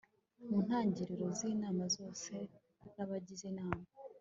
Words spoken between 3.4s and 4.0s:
Inama